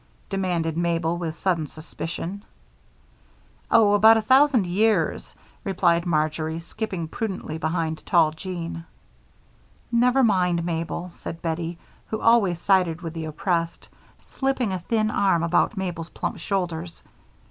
[0.31, 2.43] demanded Mabel, with sudden suspicion.
[3.69, 8.85] "Oh, about a thousand years," replied Marjory, skipping prudently behind tall Jean.
[9.91, 11.77] "Never mind, Mabel," said Bettie,
[12.07, 13.89] who always sided with the oppressed,
[14.27, 17.03] slipping a thin arm about Mabel's plump shoulders.